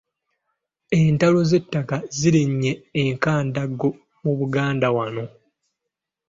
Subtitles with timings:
[1.01, 3.89] Entalo z’ettaka zirinnye enkandago
[4.23, 5.25] mu Buganda wano.